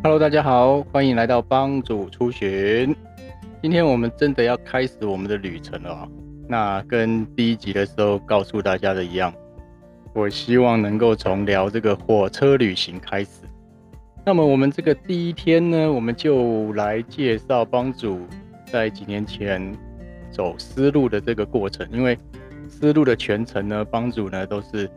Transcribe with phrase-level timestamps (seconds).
[0.00, 2.94] Hello，大家好，欢迎来到帮主出巡。
[3.60, 6.08] 今天我们真的要开始我们的旅程了哦。
[6.48, 9.34] 那跟第一集的时候告诉大家的一样，
[10.14, 13.42] 我希望能够从聊这个火车旅行开始。
[14.24, 18.20] 那么我们这个第一天呢，我们就来介绍帮主
[18.70, 19.76] 在几年前
[20.30, 21.84] 走丝路的这个过程。
[21.90, 22.16] 因为
[22.68, 24.88] 丝路的全程呢，帮主呢都是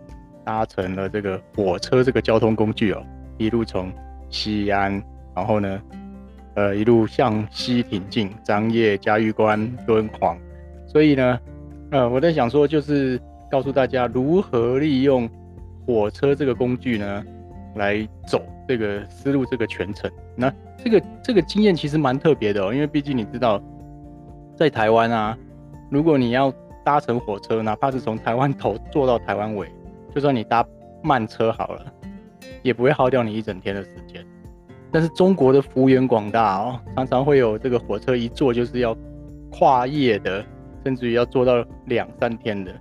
[0.46, 3.04] 搭乘了这个火车这个交通工具哦，
[3.40, 3.92] 一路从
[4.32, 4.92] 西安，
[5.36, 5.82] 然后呢，
[6.56, 10.36] 呃，一路向西挺进，张掖、嘉峪关、敦煌。
[10.88, 11.40] 所以呢，
[11.92, 13.22] 呃，我在想说，就是
[13.52, 15.30] 告诉大家如何利用
[15.86, 17.24] 火车这个工具呢，
[17.76, 20.10] 来走这个丝路这个全程。
[20.36, 20.52] 那
[20.84, 23.62] 这个这个经验其实蛮特别的哦，因为毕竟你知道，
[24.56, 25.38] 在台湾啊，
[25.90, 26.52] 如果你要
[26.84, 29.68] 搭乘火车，哪怕是从台湾头坐到台湾尾，
[30.16, 30.66] 就算你搭
[31.04, 31.86] 慢车好了。
[32.64, 34.26] 也不会耗掉你一整天的时间，
[34.92, 38.96] 但是中国的幅员广大哦，常常会有这个火车一坐就是要
[39.50, 40.46] 跨夜的，
[40.84, 42.72] 甚至于要坐到两三天的。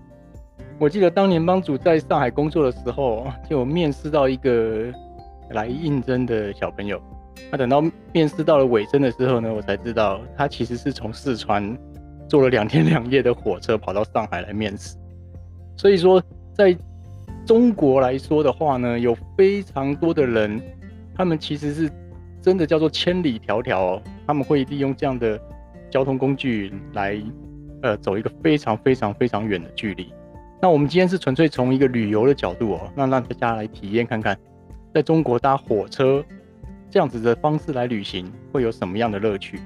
[0.79, 4.93] 我记得当年帮主在上海工作的时候，就有面试到一个
[5.51, 7.01] 来应征的小朋友，
[7.51, 7.83] 他等到
[8.13, 11.77] 面试到了尾声的时候呢，我才知道他其实是从四川
[12.29, 14.97] 坐了两天两夜的火车跑到上海来面试，
[15.77, 16.23] 所以说
[16.55, 16.77] 在。
[17.47, 20.61] 中国来说的话呢，有非常多的人，
[21.15, 21.91] 他们其实是
[22.41, 25.41] 真的叫做千里迢迢哦，他们会利用这样的
[25.91, 27.21] 交通工具来，
[27.83, 30.13] 呃，走一个非常非常非常远的距离。
[30.63, 34.39] 那我们今天是纯粹从一个旅游的角度哦，那让大家来体验看看，
[34.95, 36.25] 在中国搭火车
[36.89, 39.59] 这样子的方式来旅行会有什么样的乐趣。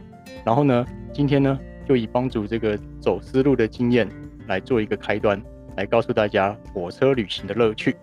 [0.45, 4.09] 然后呢，今天呢，就以帮主这个走丝路的经验
[4.47, 5.41] 来做一个开端。
[5.77, 7.97] 来告诉大家火车旅行的乐趣。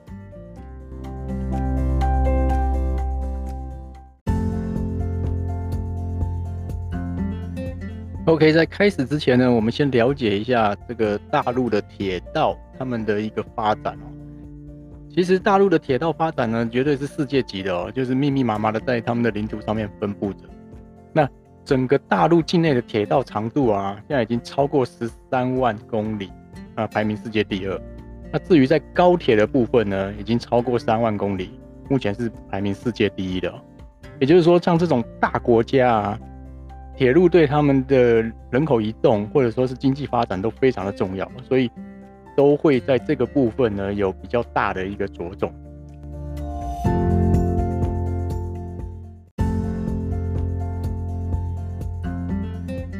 [8.26, 14.06] OK，在开始之前呢，我们先了解一下这个大陆的铁道他们的一个发展哦。
[15.14, 20.46] 其实大陆的铁道发展呢，绝对是世界级的哦，就是密密麻麻的在他们的领土上面分布着。
[21.12, 21.28] 那
[21.66, 26.32] 整个大陆境内的铁道长度啊，现在已经超过十三万公里。
[26.76, 27.82] 啊，排名世界第二。
[28.32, 31.60] 那至于在高铁的部分呢，已经超过三万公里，
[31.90, 33.54] 目前是排名世界第一的。
[34.20, 36.20] 也就是说，像这种大国家啊，
[36.96, 41.70] 铁路对他们的人口移动或者说是经济发展都非常的重要，所以
[42.38, 45.52] 都会在这个部分呢有比较大的一个着重。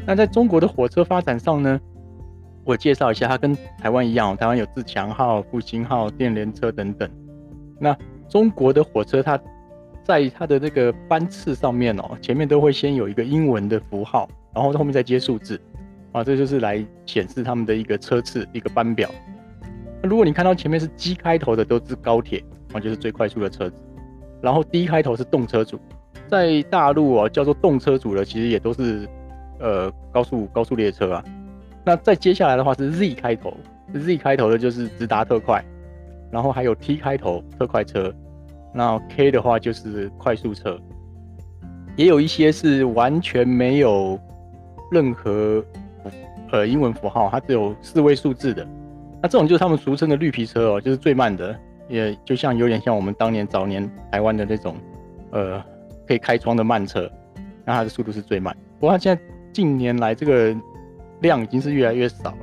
[0.06, 1.80] 那在中国的火车发展上呢，
[2.64, 7.10] 我介绍一下，它跟台湾一样，台湾有自强号、复兴号、电联车等等。
[7.80, 7.98] 那
[8.30, 9.40] 中国的火车，它
[10.04, 15.60] 在它的那个班次上面哦，前面都会先有一个英文的符号，然后后面再接数字，
[16.12, 19.10] 啊，这就是来显示他们的一个车次、一个班表。
[20.04, 23.76] 那如果你看到前面是 G 开头的，都是高铁，啊，就是最快速的车子。
[24.42, 25.80] 然后 D 开头是动车组，
[26.28, 29.08] 在大陆哦，叫做动车组的，其实也都是
[29.60, 31.24] 呃高速高速列车啊。
[31.84, 33.58] 那再接下来的话是 Z 开头
[33.94, 35.64] ，Z 开头的就是直达特快，
[36.30, 38.14] 然后还有 T 开头特快车，
[38.72, 40.80] 那 K 的话就是快速车，
[41.96, 44.20] 也有一些是完全没有
[44.92, 45.66] 任何
[46.52, 48.64] 呃英文符号，它只有四位数字的，
[49.20, 51.58] 那这种就是他们俗称的绿皮车哦，就是最慢的，
[51.90, 54.76] 也就像有点像我们当年早年台湾的那种
[55.32, 55.60] 呃
[56.08, 57.12] 可以开窗的慢车，
[57.66, 59.22] 那它的速度是最慢，不过它现在
[59.52, 60.56] 近年来这个。
[61.22, 62.38] 量已经是越来越少了。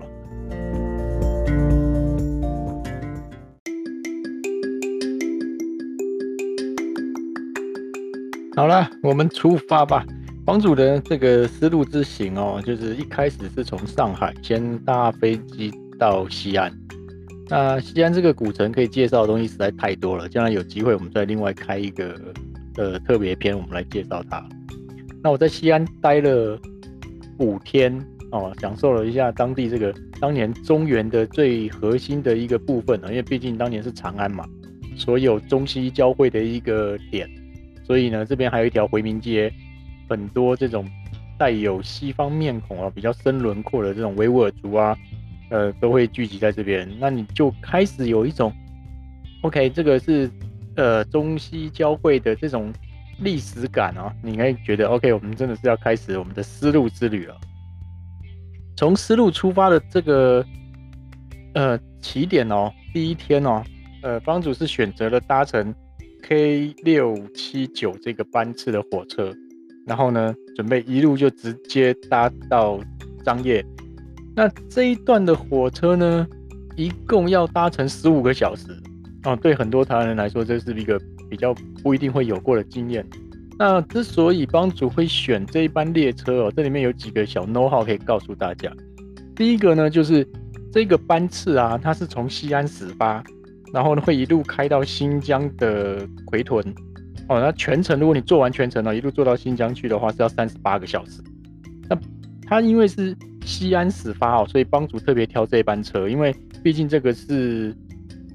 [8.57, 10.05] 好了，我们出发吧。
[10.45, 16.73] 房主的这个丝路之行哦，就是一开始是从上海先搭飞机到西安。
[17.49, 22.19] 那西安这个古城可以介绍的东西实在太多了，将来有机会我们再另外开一个
[22.77, 24.45] 呃特别篇，我们来介绍它。
[25.23, 26.59] 那我在西安待了
[27.39, 28.05] 五天。
[28.31, 34.45] 哦，享受了一下当地这个当年中原的最核心的一个部分呢，因为毕竟当年是长安嘛，
[34.97, 37.29] 所有中西交汇的一个点，
[37.87, 39.51] 所以呢，这边还有一条回民街，
[40.09, 40.87] 很多这种
[41.39, 44.95] 带有西方面孔啊、比较深轮廓的这种维吾尔族啊，
[45.51, 48.53] 呃，都会聚集在这边，那你就开始有一种
[49.43, 50.31] ，OK，这个是
[50.77, 52.71] 呃中西交汇的这种
[53.21, 57.35] 历史感啊，你应该觉得 OK，我们真的是要开始我们的丝路之旅了。
[58.79, 60.45] 从丝路出发的这个
[61.55, 63.61] 呃起点哦，第一天哦，
[64.05, 65.75] 呃，帮主是选择了搭乘
[66.23, 69.35] K 六七九这个班次的火车，
[69.85, 72.79] 然后呢，准备一路就直接搭到
[73.25, 73.67] 张掖。
[74.37, 76.25] 那这一段的火车呢，
[76.77, 78.69] 一共要搭乘十五个小时
[79.25, 79.35] 哦。
[79.35, 80.97] 对很多台湾人来说，这是一个
[81.29, 81.53] 比较
[81.83, 83.05] 不一定会有过的经验。
[83.59, 88.73] 那之所以帮主会选这一班列车哦，这里面有几个小 know how 可以告诉大家。
[89.35, 90.27] 第一个呢，就是
[90.73, 93.23] 这个班次啊，它是从西安始发。
[93.71, 96.65] 然后呢，会一路开到新疆的奎屯，
[97.29, 101.21] 哦，那全程如果你坐完全程呢，一路坐到新疆去的话，是要三十八个小时。
[101.87, 101.99] 那
[102.47, 103.15] 它因为是
[103.45, 107.77] 西安始发哦，所以帮主特别挑这班车，因为毕竟这个是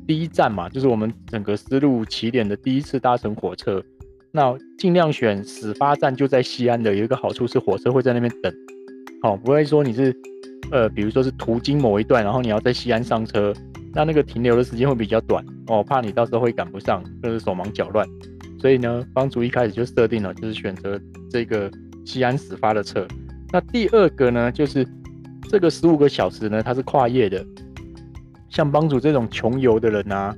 [0.06, 3.84] 第一站嘛，就是我们整个丝路起点的第一次搭乘火车，
[4.36, 8.52] 那尽量选始发站就在西安的，有一个好处是火车会在那边等，
[9.22, 10.12] 好，不会说你是
[10.72, 13.54] 呃，比如说是途经某一段，然后你要在西安上车。
[13.94, 18.08] 那那个停留的时间会比较短哦，怕你到时候会赶不上，就是手忙脚乱。
[18.60, 21.00] 所以呢，帮主一开始就设定了，就是选择
[21.30, 21.70] 这个
[22.04, 23.08] 西安始发的车。
[23.52, 24.84] 那第二个呢，就是
[25.48, 27.46] 这个十五个小时呢，它是跨夜的。
[28.50, 30.36] 像帮主这种穷游的人啊，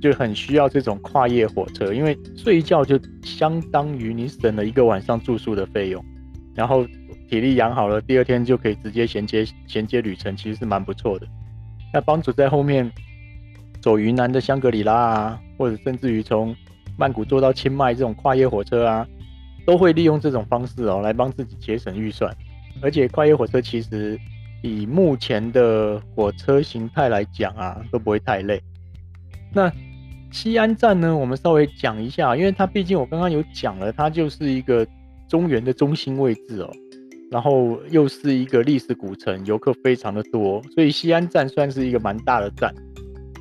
[0.00, 6.04] 就很需要这种跨夜火车，因为睡觉就相当于你省了一个晚上住宿的费用，
[6.54, 6.86] 然后
[7.28, 11.26] 体力养好了，第二天就可以直接衔接衔接旅程，其实是蛮不错的。
[11.92, 12.90] 那帮主在后面
[13.80, 16.54] 走云南的香格里拉啊，或者甚至于从
[16.98, 19.06] 曼谷坐到清迈这种跨夜火车啊，
[19.66, 22.34] 都会利用这种方式哦，来帮自己节省预算。
[22.82, 24.18] 而且跨夜火车其实
[24.62, 28.60] 以目前的火车形态来讲啊，都不会太累。
[29.56, 29.72] 那
[30.30, 34.86] 西安站呢，我们稍微讲一下，因为它毕竟我刚刚有讲了，它就是一个
[35.30, 36.70] 中原的中心位置哦。
[37.30, 42.72] 然后又是一个历史古城，游客非常的多，所以西安站算是一个蛮大的站。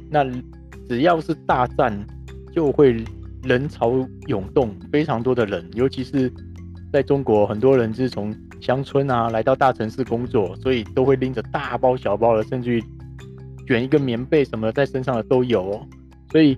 [0.10, 0.26] 那
[0.88, 1.94] 只要是大站，
[2.54, 3.04] 就会
[3.44, 3.94] 人潮
[4.28, 6.32] 涌动，非常多的人，尤其是
[6.94, 12.84] 在中国，很多人是从乡村啊来到大城市工作，所以都会拎着大包小包的，甚至于
[13.68, 15.88] 卷一个棉被什么在身上的都有哦。
[16.32, 16.58] 所以，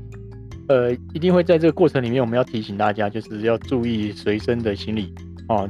[0.67, 5.13] 呃，一定会在这个过程里面，我们要提醒大家，就是要注意随身的行李
[5.47, 5.69] 啊。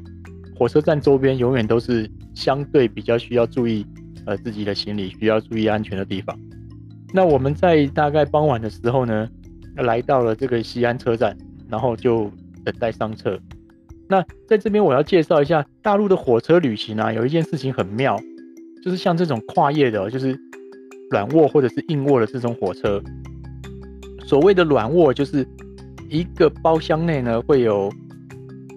[0.55, 3.85] 火车站周边永远都是相对比较需要注意，
[4.25, 6.37] 呃，自己的行李需要注意安全的地方。
[7.13, 9.29] 那我们在大概傍晚的时候呢，
[9.75, 11.37] 来到了这个西安车站，
[11.69, 12.31] 然后就
[12.65, 13.39] 等待上车。
[14.09, 18.19] 那在这边我要介绍一下大陆的火车旅行啊，有一件事情很妙，
[18.83, 20.37] 就是像这种跨夜的，就是
[21.11, 23.01] 软卧或者是硬卧的这种火车。
[24.27, 25.47] 所谓的软卧，就是
[26.09, 27.91] 一个包厢内呢会有。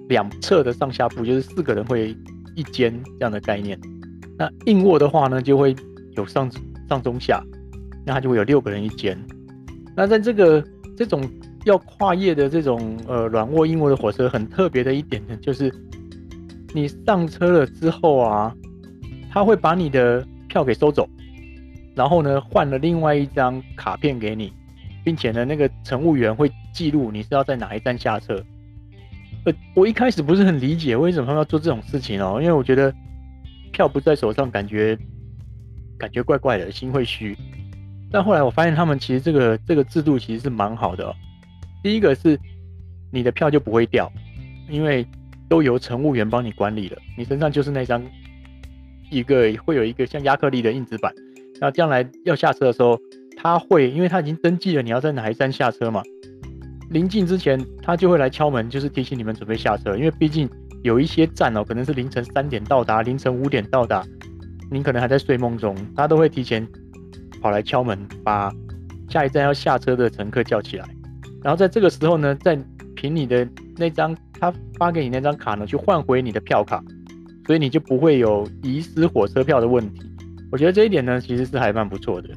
[0.09, 2.17] 两侧的上下铺就是四个人会
[2.57, 3.79] 一间这样的概念。
[4.37, 5.73] 那硬卧的话呢，就会
[6.17, 6.51] 有上
[6.89, 7.41] 上中下，
[8.05, 9.17] 那它就会有六个人一间。
[9.95, 10.65] 那在这个
[10.97, 11.23] 这种
[11.65, 15.73] 要跨夜的这种呃软卧硬卧的火车，很特别的一点呢，就是
[16.75, 18.53] 你上车了之后啊，
[19.31, 21.09] 他会把你的票给收走，
[21.95, 24.53] 然后呢换了另外一张卡片给你，
[25.05, 28.43] 并且呢那个乘务员会记录你是要在哪一站下车。
[29.45, 32.93] 呃，我一开始不是很理解为什么他们要做这种事情哦，因为我觉得
[33.73, 34.99] 票不在手上，感觉
[35.99, 37.37] 感觉怪怪的，心会虚。
[38.13, 41.15] 但后来我发现他们其实这个这个制度其实是蛮好的哦。
[41.83, 42.39] 第一个是
[43.11, 44.13] 你的票就不会掉，
[44.69, 45.07] 因为
[45.49, 48.03] 都由乘务员帮你管理了，你身上就是那张
[49.11, 51.15] 一个会有一个像亚克力的硬纸板，
[51.61, 52.99] 那将来要下车的时候，
[53.43, 56.03] 他会因为他已经登记了你要在哪一站下车嘛。
[56.91, 59.97] 临近之前，他就会来敲门，就是提醒你们准备下车。
[59.97, 60.47] 因为毕竟
[60.83, 64.05] 有一些站哦，可能是凌晨三点到达，凌晨五点到达，
[64.71, 66.67] 您可能还在睡梦中，他都会提前
[67.41, 68.53] 跑来敲门，把
[69.09, 70.87] 下一站要下车的乘客叫起来。
[71.43, 72.59] 然后在这个时候呢，再
[72.95, 76.85] 凭你的那张他发给你那张卡呢，去换回你的票卡，
[77.47, 80.03] 所以你就不会有遗失火车票的问题。
[80.53, 82.29] 我觉得这一点呢，其实是还蛮不错的。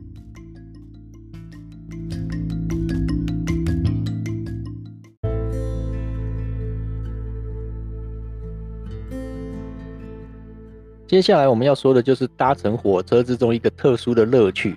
[11.14, 14.76] 接下来我们要说的就是搭乘火车之中一个特殊的乐趣，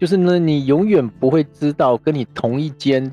[0.00, 3.08] 就是呢，你永远不会知道跟你同一间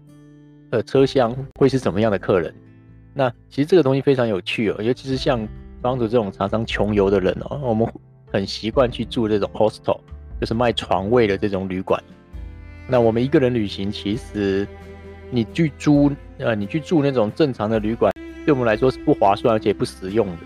[0.72, 2.52] 呃车厢会是什么样的客人。
[3.14, 5.48] 那其实这个东西非常有趣哦，尤其是像
[5.84, 7.88] 帮主这种常常穷游的人哦，我们
[8.34, 10.00] 很习惯去住这种 hostel，
[10.40, 12.04] 就是卖床位的这种旅馆。
[12.88, 14.68] 那我们一个人旅行，其实
[15.30, 18.12] 你去租呃，你去住那种正常的旅馆，
[18.48, 20.38] 对我们来说是不划算而且不实用的。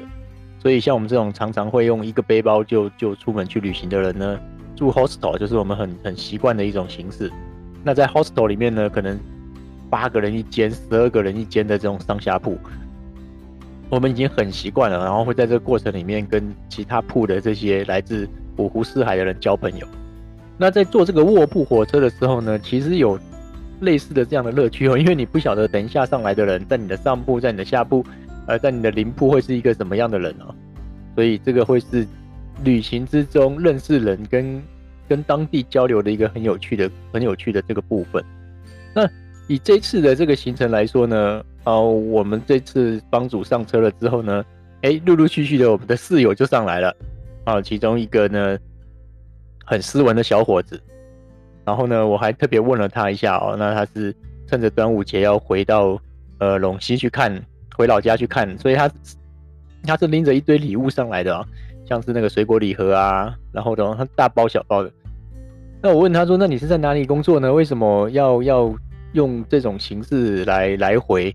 [0.66, 4.40] 所以像我们这种常常会用一个背包就就出门去旅行的人呢，
[4.76, 7.32] 住 hostel 就是我们很很习惯的一种形式。
[7.84, 9.16] 那在 hostel 里面呢，可能
[9.92, 12.58] 八个人一间、十二个人一间的这种上下铺，
[13.92, 19.86] 我们已经很习惯了，然后会在这个过程里面跟其他铺的这些来自五湖四海的人交朋友。
[20.58, 23.20] 那在坐这个卧铺火车的时候呢，其实有
[23.82, 28.04] 类似的这样的乐趣哦，因为你不晓得等一下上来的人在你的上铺，在你的下铺，
[28.48, 30.54] 呃，在你的邻铺会是一个什么样的人哦，
[31.16, 32.06] 所以这个会是
[32.64, 34.62] 旅行之中认识人跟
[35.08, 38.24] 跟当地交流的一个很有趣的、很有趣的这个部分。
[38.94, 39.08] 那
[39.48, 44.44] 以这次的这个行程来说呢，哦，我们这次帮主上车了之后呢，
[44.82, 46.96] 哎，陆陆续续的我们的室友就上来了，
[47.44, 48.58] 啊，其中一个呢
[49.66, 50.82] 很斯文的小伙子，
[51.66, 54.16] 然后呢我还特别问了他一下哦，那他是
[54.48, 56.00] 趁着端午节要回到
[56.40, 57.40] 呃陇西去看，
[57.78, 58.90] 回老家去看，所以他
[59.84, 61.46] 他是拎着一堆礼物上来的啊。
[61.88, 64.92] 像是那个水果礼盒啊，然后的他大包小包的。
[65.84, 67.54] 那我问他说：“那你是在哪里工作呢？
[67.54, 68.74] 为什么要要
[69.14, 71.26] 用这种形式来来回？”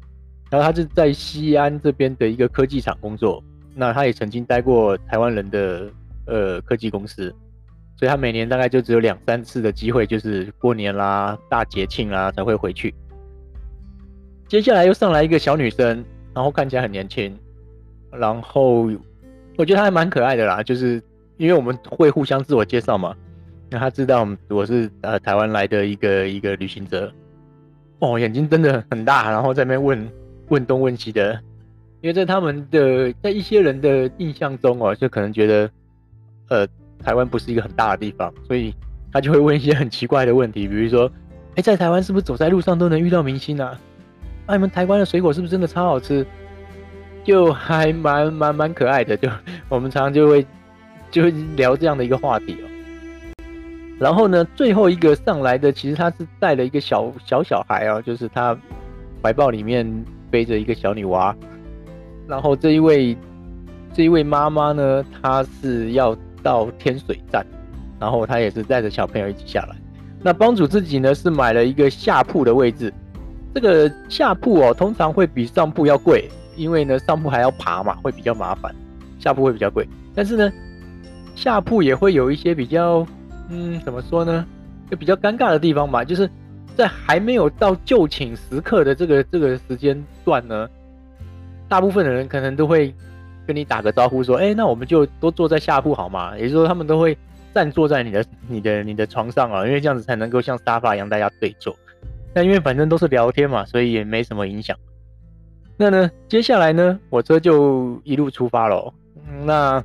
[0.50, 3.40] 然后他是在西安这边的一个科技厂工作。
[3.76, 5.88] 那他也曾经待过台湾人的
[6.26, 7.32] 呃科技公司，
[7.96, 12.92] 所以他每年大概就只有两三次的机会，就是过年啦、大节庆啦才会回去。
[14.48, 17.36] 接下来又上来一个小女生，然后看起来很年轻，
[18.12, 18.90] 然后。
[19.58, 21.02] 我觉得他还蛮可爱的啦，就是
[21.36, 23.14] 因为我们会互相自我介绍嘛，
[23.68, 27.12] 那他知道我是呃台湾来的一个一个旅行者，
[27.98, 30.10] 哦，眼睛真的很大，然后在那边问
[30.48, 31.38] 问东问西的，
[32.00, 35.70] 因为在他们的在一些人的印象中哦，就可能觉得
[36.48, 36.66] 呃
[37.04, 38.74] 台湾不是一个很大的地方，所以
[39.12, 41.10] 他就会问一些很奇怪的问题，比如说，
[41.56, 43.78] 哎、在台湾是不是走在路上都能遇到明星啊？
[44.50, 46.26] 啊，你们台湾的水果是不是真的超好吃？
[47.22, 49.28] 就还蛮蛮蛮可爱的，就
[49.70, 50.44] 我们常常就会
[51.08, 52.66] 就会聊这样的一个话题哦。
[54.00, 58.58] 然后呢，最后一个上来的其实他是带了一个小小小孩哦，就是他
[59.22, 59.86] 怀抱里面
[60.32, 61.32] 背着一个小女娃。
[62.26, 63.16] 然后这一位
[63.94, 67.46] 这一位妈妈呢，她是要到天水站，
[68.00, 69.76] 然后她也是带着小朋友一起下来。
[70.22, 72.92] 那帮主自己呢是买了一个下铺的位置，
[73.54, 76.28] 这个下铺哦，通常会比上铺要贵。
[76.56, 78.70] 因为呢，上铺还要爬嘛，会比较麻烦；
[79.18, 79.88] 下铺会比较贵。
[80.14, 80.52] 但是呢，
[81.34, 83.06] 下铺也会有一些比较，
[83.48, 84.44] 嗯，怎么说呢？
[84.90, 86.04] 就比较尴尬的地方吧。
[86.04, 86.28] 就是
[86.76, 90.68] 在还没有到就寝时刻的这个这个时间段呢，
[91.66, 92.92] 大部分的人可能都会
[93.46, 97.16] 跟你打个招呼说：“哎，那我们就都坐在下铺好吗？”也就是说，他们都会
[97.54, 101.74] 站坐在你的、你的、你的床上啊，因为这样子才能够像沙发一样大家对坐。
[102.32, 104.76] 但因为反正都是聊天嘛，所以也没什么影响。
[105.76, 108.92] 那呢，接下来呢，火车就一路出发了。
[109.44, 109.82] 那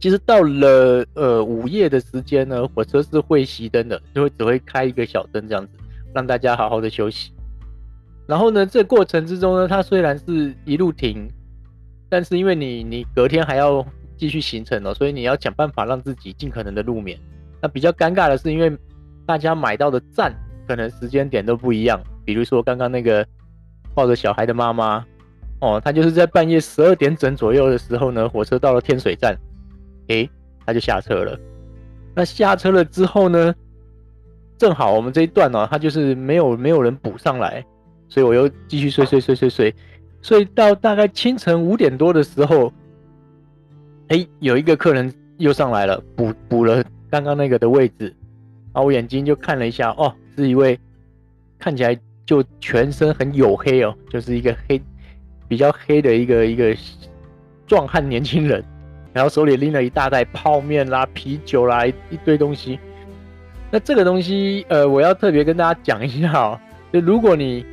[0.00, 5.72] 其实到了呃午夜的时间呢，火车是会熄灯的，就会只会开一个小灯这样子，
[6.12, 7.32] 让大家好好的休息。
[8.26, 11.30] 然后呢，这过程之中呢，它虽然是一路停，
[12.08, 17.18] 但是因为你你隔天还要继续行程哦，所以你要想办法让自己尽可能的入眠。
[17.62, 18.76] 那比较尴尬的是，因为
[19.24, 20.34] 大家买到的站
[20.66, 23.26] 可能时间点都不一样，比如说刚刚那个。
[23.96, 25.06] 抱着小孩的妈妈，
[25.60, 29.38] 哦，她就是在半夜十二点整左右的时候呢，火车到了天水站，
[30.08, 30.28] 诶，
[30.66, 31.38] 她就下车了。
[32.12, 33.54] 那下车了之后呢，
[34.58, 37.64] 正好我们这一段呢、哦，她就是没有没有人补上来，
[38.08, 39.72] 所以我又继续睡睡睡睡睡，
[40.22, 42.72] 睡到大概清晨五点多的时候，
[44.08, 48.06] 诶，有一个客人又上来了，补补了刚刚那个的位置，
[48.72, 50.78] 然后我眼睛就看了一下，哦，是一位
[51.58, 51.98] 看起来。
[52.26, 54.80] 就全身很黝黑哦，就是一个黑，
[55.46, 56.74] 比较黑的一个一个
[57.66, 58.64] 壮汉年轻人，
[59.12, 62.78] 然后手里拎了一大袋泡面啦、啤酒啦，一堆东西。
[63.70, 66.58] 那这个东西，呃，我要特别跟大家讲一下哦，
[66.90, 67.66] 就如果你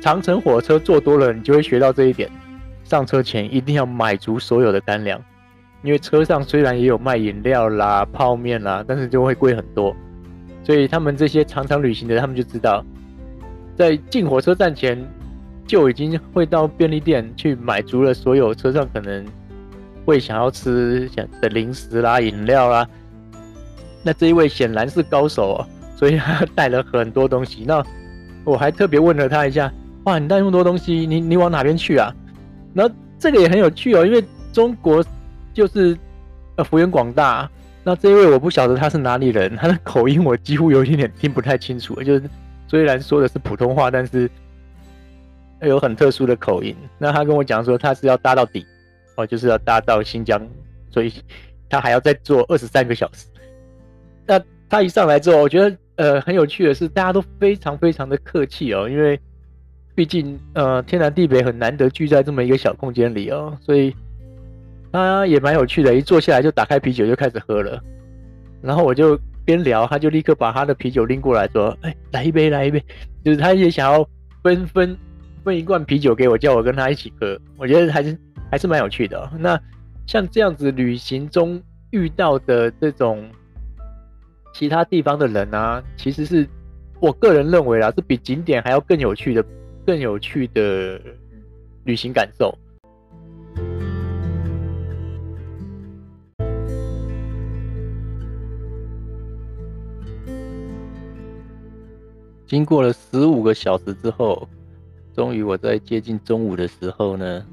[0.00, 2.30] 长城火车坐多了，你就会学到这一点：
[2.84, 5.20] 上车前一定要买足所有的干粮，
[5.82, 9.96] 因为车上虽然也有卖饮料啦、泡面啦，但是就会贵很多。
[10.66, 12.84] 所以他们这些常常旅行的，他们就知道。
[13.76, 15.00] 在进火车站前，
[15.64, 19.24] 就已经会到便利店去买足了所有车上可能
[20.04, 22.84] 会想要吃想的零食啦、饮料啦。
[24.02, 27.64] 那这一位显然是高手哦，所以他带了很多东西。
[27.64, 27.80] 那
[28.42, 32.12] 我还特别问了他一下：“哇，你带那么多东西，你你往哪边去啊？”
[32.74, 35.04] 然后这个也很有趣哦，因为中国
[35.54, 35.96] 就是
[36.56, 37.48] 呃幅员广大。
[37.86, 42.22] 那这一位我不晓得他是哪里人，他的口音我几乎有一点点听不太清楚，就是。
[42.68, 44.28] 虽然说的是普通话，但是
[45.60, 46.74] 有很特殊的口音。
[46.98, 48.66] 那他跟我讲说，他是要搭到底，
[49.14, 50.44] 哦，就是要搭到新疆，
[50.90, 51.12] 所以
[51.70, 53.28] 他还要再坐二十三个小时。
[54.26, 59.16] 那他一上来之后，我觉得呃很有趣的是，大家都非常非常的客气哦，因为
[59.94, 63.94] 毕竟呃天南地北很难得聚在这么一个小空间里哦，所以
[64.96, 67.80] 他也蛮有趣的，一坐下来就打开啤酒就开始喝了，
[68.62, 72.82] 然后我就边聊，他就立刻把他的啤酒拎过来说：“哎，来一杯，来一杯。”
[73.24, 74.08] 就是他也想要
[74.42, 74.96] 分分
[75.44, 77.38] 分一罐啤酒给我，叫我跟他一起喝。
[77.56, 78.18] 我觉得还是
[78.50, 79.30] 还是蛮有趣的。
[79.38, 79.60] 那
[80.06, 83.28] 像这样子旅行中遇到的这种
[84.52, 86.48] 其他地方的人啊，其实是
[87.00, 89.44] 我个人认为啊，是比景点还要更有趣的。
[89.86, 91.00] 更有趣的
[91.84, 92.52] 旅行感受。
[102.46, 104.48] 经过了十五个小时之后，
[105.14, 107.44] 终于我在接近中午的时候呢，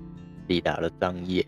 [0.47, 1.45] 抵达了张掖。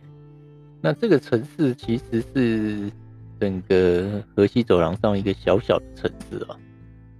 [0.82, 2.92] 那这个城市其实是
[3.40, 6.58] 整个河西走廊上一个小小的城市啊。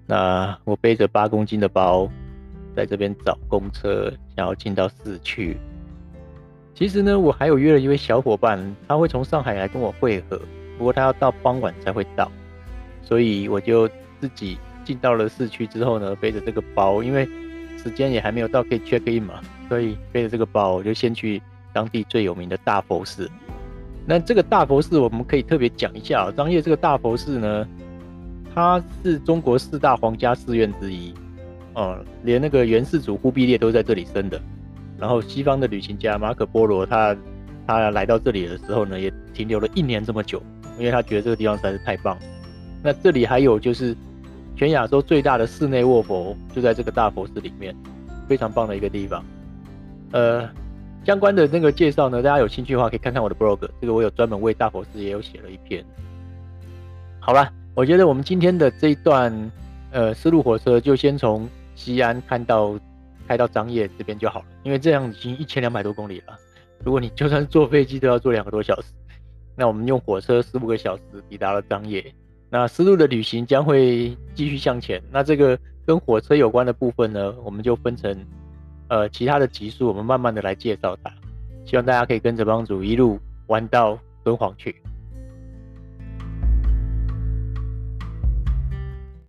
[0.06, 2.10] 那我背着八公斤的包。
[2.76, 5.56] 在这边找公车，想要进到市区。
[6.74, 10.38] 其实呢，我还有约了一位小伙伴，他会从上海来跟我会合，
[10.78, 12.30] 不过他要到傍晚才会到，
[13.02, 13.88] 所以我就
[14.20, 17.28] 自己进到了市区之后呢，背着这个包，因为
[17.84, 21.42] 时间也还没有到可以 check in 嘛，所以背着这个包，我就先去
[21.74, 23.30] 当地最有名的大佛寺。
[24.06, 27.68] 那这个大佛寺我们可以特别讲一下，张掖这个大佛寺呢，
[28.54, 31.14] 它是中国四大皇家寺院之一。
[31.74, 34.40] 哦，连那个元世祖忽必烈都在这里生的。
[34.98, 37.14] 然后西方的旅行家马可波罗，他
[37.68, 40.42] 他来到这里的时候呢，也停留了一年这么久，
[40.80, 42.18] 因为他觉得这个地方实在是太棒。
[42.82, 43.94] 那这里还有就是
[44.56, 47.76] 全亚洲最大的室内卧佛，就在这个大佛寺里面，
[48.28, 49.24] 非常棒的一个地方。
[50.12, 50.50] 呃，
[51.06, 55.84] 相关的那个介绍呢，大家有兴趣的话可以看看我的 blog，这个我有专门为大佛寺也有写了一篇。
[57.20, 59.52] 好了，我觉得我们今天的这一段
[59.92, 61.48] 呃丝路火车就先从。
[61.78, 62.74] 西安看到
[63.28, 66.34] 开到张掖这边就好了，因为这样已经一千两百多公里了。
[66.86, 68.94] 如果你就算坐飞机都要坐两个多小时，
[69.58, 72.02] 那我们用火车十五个小时抵达了张掖。
[72.50, 75.02] 那丝路的旅行将会继续向前。
[75.12, 78.26] 那这个跟火车有关的部分呢，我们就分成
[78.88, 81.12] 呃其他的集数，我们慢慢的来介绍它。
[81.66, 84.76] 希望大家可以跟着帮主一路玩到敦煌去。